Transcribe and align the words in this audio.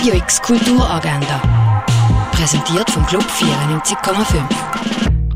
Radio 0.00 0.14
X 0.14 0.40
Kulturagenda. 0.40 1.42
Präsentiert 2.32 2.88
vom 2.90 3.04
Club 3.04 3.22
94,5. 3.22 4.48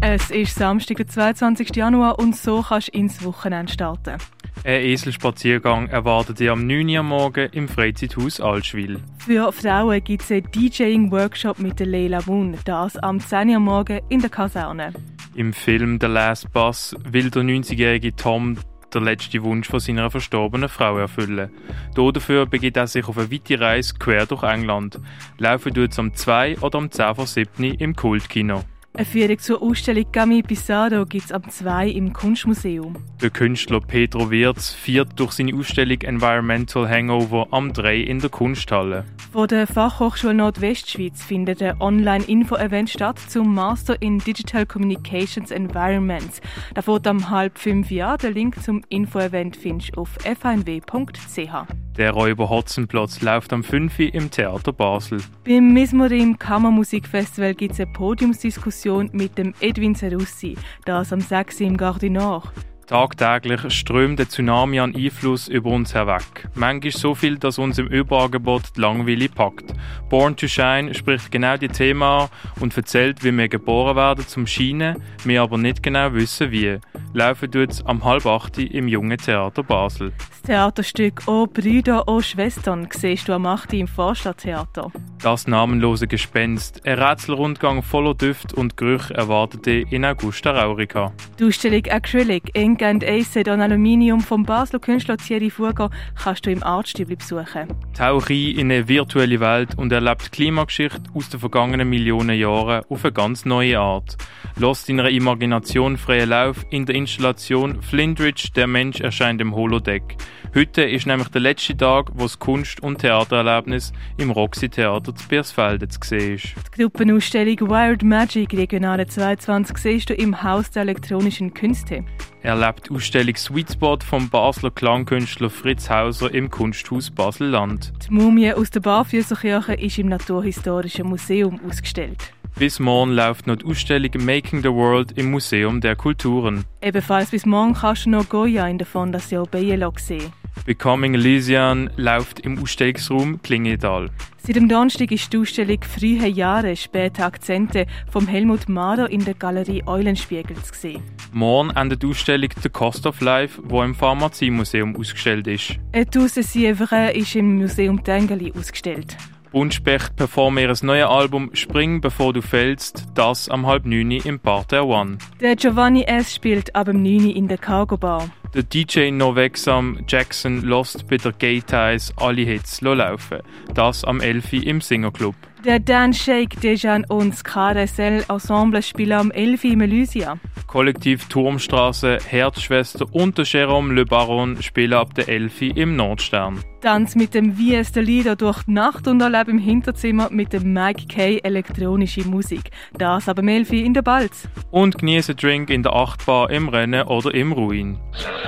Es 0.00 0.30
ist 0.30 0.54
Samstag, 0.54 0.96
der 0.96 1.06
22. 1.06 1.76
Januar 1.76 2.18
und 2.18 2.34
so 2.34 2.62
kannst 2.62 2.88
du 2.88 2.98
ins 2.98 3.22
Wochenende 3.22 3.70
starten. 3.70 4.16
Ein 4.64 4.80
Eselspaziergang 4.80 5.88
erwartet 5.88 6.40
dich 6.40 6.48
am 6.48 6.66
9. 6.66 6.88
Uhr 6.88 7.02
morgen 7.02 7.50
im 7.52 7.68
Freizeithaus 7.68 8.40
Altschwil. 8.40 9.00
Für 9.18 9.52
Frauen 9.52 10.02
gibt 10.02 10.22
es 10.22 10.32
einen 10.32 10.50
DJing-Workshop 10.50 11.58
mit 11.58 11.78
der 11.78 11.86
Leila 11.86 12.20
Moon, 12.24 12.56
das 12.64 12.96
am 12.96 13.20
10 13.20 13.50
Uhr 13.50 13.60
morgen 13.60 14.00
in 14.08 14.20
der 14.20 14.30
Kaserne. 14.30 14.94
Im 15.34 15.52
Film 15.52 15.98
The 16.00 16.06
Last 16.06 16.50
Bus 16.54 16.96
will 17.04 17.28
der 17.28 17.42
90-jährige 17.42 18.16
Tom 18.16 18.56
der 18.94 19.02
letzte 19.02 19.42
Wunsch 19.42 19.68
von 19.68 19.80
seiner 19.80 20.10
verstorbenen 20.10 20.68
Frau 20.68 20.98
erfüllen. 20.98 21.50
Dafür 21.94 22.46
begibt 22.46 22.76
er 22.76 22.86
sich 22.86 23.06
auf 23.06 23.18
eine 23.18 23.30
weite 23.30 23.60
Reise 23.60 23.94
quer 23.98 24.26
durch 24.26 24.42
England. 24.42 25.00
Laufen 25.38 25.74
tut 25.74 25.92
es 25.92 25.98
am 25.98 26.14
2 26.14 26.58
oder 26.60 26.78
am 26.78 26.90
10 26.90 27.14
vor 27.14 27.26
7 27.26 27.64
im 27.64 27.94
Kultkino. 27.94 28.64
Eine 28.96 29.06
Führung 29.06 29.38
zur 29.40 29.60
Ausstellung 29.60 30.04
Gami 30.12 30.40
Pisado 30.40 31.04
gibt 31.04 31.24
es 31.24 31.32
am 31.32 31.42
2 31.50 31.88
im 31.88 32.12
Kunstmuseum. 32.12 32.94
Der 33.20 33.30
Künstler 33.30 33.80
Pedro 33.80 34.30
Wirz 34.30 34.72
feiert 34.72 35.18
durch 35.18 35.32
seine 35.32 35.52
Ausstellung 35.52 36.00
Environmental 36.02 36.88
Hangover 36.88 37.48
am 37.50 37.72
3 37.72 37.96
in 37.96 38.20
der 38.20 38.30
Kunsthalle. 38.30 39.04
Von 39.32 39.48
der 39.48 39.66
Fachhochschule 39.66 40.34
Nordwestschweiz 40.34 41.24
findet 41.24 41.60
ein 41.60 41.80
Online-Info-Event 41.80 42.88
statt 42.88 43.18
zum 43.18 43.52
Master 43.52 44.00
in 44.00 44.20
Digital 44.20 44.64
Communications 44.64 45.50
Environments. 45.50 46.40
Da 46.74 46.82
fährt 46.82 47.08
am 47.08 47.30
halb 47.30 47.58
fünf 47.58 47.90
Jahr. 47.90 48.16
Der 48.16 48.30
Link 48.30 48.62
zum 48.62 48.84
Info-Event 48.90 49.56
findest 49.56 49.96
du 49.96 50.02
auf 50.02 50.10
fhnw.ch. 50.22 51.50
Der 51.96 52.10
Räuber 52.10 52.50
Hotzenplatz 52.50 53.22
läuft 53.22 53.52
am 53.52 53.62
5 53.62 54.00
im 54.00 54.30
Theater 54.30 54.72
Basel. 54.72 55.20
Beim 55.44 55.72
Mismorim 55.72 56.38
Kammermusikfestival 56.38 57.54
gibt 57.54 57.74
es 57.74 57.80
eine 57.80 57.92
Podiumsdiskussion 57.92 58.83
mit 59.12 59.38
dem 59.38 59.54
Edwin 59.60 59.94
Serussi. 59.94 60.56
Das 60.84 61.12
am 61.12 61.20
6 61.20 61.60
im 61.60 61.76
Gardinor. 61.76 62.42
Tagtäglich 62.86 63.72
strömt 63.72 64.18
der 64.18 64.28
Tsunami 64.28 64.78
an 64.78 64.94
Einfluss 64.94 65.48
über 65.48 65.70
uns 65.70 65.94
herweg. 65.94 66.48
Manchmal 66.54 66.92
so 66.92 67.14
viel, 67.14 67.38
dass 67.38 67.58
uns 67.58 67.78
im 67.78 67.86
Überangebot 67.86 68.76
die 68.76 68.80
Langweile 68.80 69.28
packt. 69.30 69.72
Born 70.10 70.36
to 70.36 70.46
Shine 70.46 70.92
spricht 70.92 71.32
genau 71.32 71.56
die 71.56 71.68
Themen 71.68 72.02
an 72.02 72.28
und 72.60 72.76
erzählt, 72.76 73.24
wie 73.24 73.32
wir 73.32 73.48
geboren 73.48 73.96
werden 73.96 74.26
zum 74.26 74.46
Scheinen, 74.46 75.02
wir 75.24 75.42
aber 75.42 75.56
nicht 75.56 75.82
genau 75.82 76.12
wissen 76.12 76.50
wie. 76.50 76.78
Laufen 77.14 77.50
tut 77.50 77.86
am 77.86 78.04
halb 78.04 78.26
acht 78.26 78.58
im 78.58 78.88
Jungen 78.88 79.16
Theater 79.16 79.62
Basel. 79.62 80.12
Das 80.18 80.42
Theaterstück 80.42 81.22
«O 81.26 81.46
Brüder, 81.46 82.06
O 82.06 82.20
Schwestern» 82.20 82.88
siehst 82.90 83.28
du 83.28 83.32
am 83.32 83.46
8. 83.46 83.72
im 83.74 83.86
Vorstadttheater. 83.86 84.92
Das 85.22 85.46
namenlose 85.46 86.06
Gespenst, 86.06 86.86
ein 86.86 86.98
Rätselrundgang 86.98 87.82
voller 87.82 88.14
Düfte 88.14 88.54
und 88.56 88.76
Gerüche 88.76 89.14
erwartet 89.14 89.64
dich 89.64 89.90
in 89.90 90.04
Augusta 90.04 90.50
Raurica. 90.50 91.12
Die 91.38 91.44
Ausstellung 91.44 91.86
«Acrylic 91.88 92.50
Ink 92.74 92.82
and 92.82 93.48
on 93.48 93.60
Aluminium» 93.60 94.20
vom 94.20 94.42
Basler 94.42 94.80
Künstler 94.80 95.16
Thierry 95.16 95.48
Furger 95.48 95.90
kannst 96.20 96.44
du 96.44 96.50
im 96.50 96.64
Artstübli 96.64 97.14
besuchen. 97.14 97.68
Tauch 97.96 98.28
ein 98.28 98.36
in 98.36 98.72
eine 98.72 98.88
virtuelle 98.88 99.38
Welt 99.38 99.78
und 99.78 99.92
erlebt 99.92 100.32
Klimageschichte 100.32 101.02
aus 101.14 101.28
den 101.28 101.38
vergangenen 101.38 101.88
Millionen 101.88 102.36
Jahren 102.36 102.82
auf 102.88 103.04
eine 103.04 103.12
ganz 103.12 103.44
neue 103.44 103.78
Art. 103.78 104.16
Lass 104.56 104.86
deiner 104.86 105.08
Imagination 105.08 105.96
freien 105.96 106.30
Lauf 106.30 106.66
in 106.70 106.84
der 106.84 106.96
Installation 106.96 107.80
Flindridge, 107.80 108.48
der 108.56 108.66
Mensch 108.66 109.00
erscheint 109.00 109.40
im 109.40 109.54
Holodeck. 109.54 110.16
Heute 110.52 110.82
ist 110.82 111.06
nämlich 111.06 111.28
der 111.28 111.42
letzte 111.42 111.76
Tag, 111.76 112.10
wo 112.14 112.24
das 112.24 112.40
Kunst- 112.40 112.80
und 112.82 112.98
Theatererlebnis 112.98 113.92
im 114.16 114.30
Roxy 114.30 114.68
Theater 114.68 115.14
zu 115.14 115.28
Biersfelde 115.28 115.86
zu 115.86 116.00
sehen 116.02 116.34
ist. 116.34 116.54
Die 116.76 116.82
Gruppenausstellung 116.82 117.70
Wired 117.70 118.02
Magic 118.02 118.52
Regionale 118.52 119.06
22 119.06 119.76
siehst 119.78 120.10
du 120.10 120.14
im 120.14 120.42
Haus 120.42 120.70
der 120.70 120.82
elektronischen 120.82 121.54
Künste. 121.54 122.04
Erlebt 122.44 122.90
die 122.90 122.94
Ausstellung 122.94 123.34
Sweet 123.36 123.72
Spot 123.72 123.96
vom 124.04 124.28
Basler 124.28 124.70
Klangkünstler 124.70 125.48
Fritz 125.48 125.88
Hauser 125.88 126.34
im 126.34 126.50
Kunsthaus 126.50 127.10
Basel-Land. 127.10 127.94
Die 128.06 128.12
Mumie 128.12 128.52
aus 128.52 128.68
der 128.68 128.80
Barfüßerkirche 128.80 129.72
ist 129.72 129.96
im 129.96 130.08
Naturhistorischen 130.08 131.08
Museum 131.08 131.58
ausgestellt. 131.66 132.34
Bis 132.58 132.78
morgen 132.78 133.12
läuft 133.12 133.46
noch 133.46 133.56
die 133.56 133.64
Ausstellung 133.64 134.10
Making 134.18 134.60
the 134.60 134.68
World 134.68 135.12
im 135.12 135.30
Museum 135.30 135.80
der 135.80 135.96
Kulturen. 135.96 136.66
Ebenfalls 136.82 137.30
bis 137.30 137.46
morgen 137.46 137.72
kannst 137.72 138.04
du 138.04 138.10
noch 138.10 138.28
Goya 138.28 138.68
in 138.68 138.76
der 138.76 138.86
Fondation 138.86 139.48
Bielog 139.50 139.98
sehen. 139.98 140.30
Becoming 140.66 141.14
Elysian 141.14 141.90
läuft 141.96 142.40
im 142.40 142.58
Ausstellungsraum 142.62 143.42
Klingenthal. 143.42 144.10
Seit 144.38 144.56
dem 144.56 144.68
Donnerstag 144.68 145.10
ist 145.10 145.32
die 145.32 145.38
Ausstellung 145.38 145.78
«Frühe 145.82 146.26
Jahre, 146.26 146.76
späte 146.76 147.24
Akzente» 147.24 147.86
vom 148.10 148.26
Helmut 148.26 148.68
Mader 148.68 149.10
in 149.10 149.24
der 149.24 149.34
Galerie 149.34 149.82
Eulenspiegel 149.86 150.56
zu 150.56 150.74
sehen. 150.74 151.02
Morgen 151.32 151.70
endet 151.70 152.02
die 152.02 152.06
Ausstellung 152.08 152.50
«The 152.62 152.68
Cost 152.68 153.06
of 153.06 153.20
Life», 153.20 153.60
wo 153.64 153.82
im 153.82 153.94
Pharmaziemuseum 153.94 154.96
ausgestellt 154.96 155.46
ist. 155.46 155.78
«Tous 156.10 156.34
Sievre» 156.34 157.12
ist 157.12 157.34
im 157.36 157.56
Museum 157.56 158.04
Tengeli 158.04 158.52
ausgestellt. 158.52 159.16
Buntspecht 159.54 160.16
performt 160.16 160.58
ihr 160.58 160.74
neues 160.82 161.06
Album 161.06 161.50
«Spring, 161.52 162.00
bevor 162.00 162.32
du 162.32 162.42
fällst», 162.42 163.04
das 163.14 163.48
am 163.48 163.68
halb 163.68 163.86
neun 163.86 164.10
im 164.10 164.40
Parterre 164.40 164.84
One. 164.84 165.18
Der 165.40 165.54
Giovanni 165.54 166.02
S. 166.02 166.34
spielt 166.34 166.74
ab 166.74 166.86
dem 166.86 167.04
9 167.04 167.30
in 167.30 167.46
der 167.46 167.58
Cargo 167.58 167.96
Bar. 167.96 168.28
Der 168.52 168.64
DJ 168.64 169.12
Novexam 169.12 170.00
Jackson 170.08 170.62
lost 170.62 171.06
bei 171.06 171.18
der 171.18 171.30
Gay 171.30 171.62
Ties 171.62 172.12
alle 172.16 172.42
Hits 172.42 172.80
laufen. 172.80 173.38
Das 173.72 174.02
am 174.02 174.20
11 174.20 174.54
im 174.54 174.80
Singerclub. 174.80 175.36
Der 175.64 175.78
Dan 175.78 176.12
Shake, 176.12 176.60
Dejan 176.60 177.04
und 177.04 177.34
das 177.34 177.44
KRSL 177.44 178.24
Ensemble 178.28 178.82
spielen 178.82 179.12
am 179.12 179.30
11 179.30 179.64
im 179.64 179.80
Elysia. 179.82 180.36
Kollektiv 180.74 181.28
Turmstraße, 181.28 182.18
Herzschwester 182.26 183.06
und 183.12 183.38
der 183.38 183.44
Jérôme 183.44 183.92
Le 183.92 184.04
Baron 184.04 184.60
spielen 184.60 184.94
ab 184.94 185.14
der 185.14 185.28
11 185.28 185.62
im 185.76 185.94
Nordstern. 185.94 186.64
Tanz 186.80 187.14
mit 187.14 187.32
dem 187.32 187.56
Wie 187.56 187.76
es 187.76 187.92
der 187.92 188.02
Lieder 188.02 188.34
durch 188.34 188.64
die 188.64 188.72
Nacht 188.72 189.06
und 189.06 189.20
erlebe 189.20 189.52
im 189.52 189.60
Hinterzimmer 189.60 190.30
mit 190.32 190.52
dem 190.52 190.72
Mike 190.72 191.06
Kay 191.06 191.38
elektronische 191.44 192.26
Musik. 192.26 192.72
Das 192.98 193.28
ab 193.28 193.36
dem 193.36 193.46
11 193.46 193.70
in 193.70 193.94
der 193.94 194.02
Balz. 194.02 194.48
Und 194.72 194.98
genieße 194.98 195.36
Drink 195.36 195.70
in 195.70 195.84
der 195.84 195.92
Achtbar 195.92 196.50
im 196.50 196.68
Rennen 196.68 197.06
oder 197.06 197.32
im 197.32 197.52
Ruin. 197.52 197.96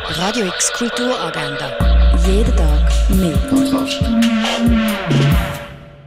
Radio 0.09 0.47
X 0.47 0.73
Kulturagenda. 0.73 1.79
Jeden 2.27 2.57
Tag 2.57 2.91
mehr. 3.11 3.37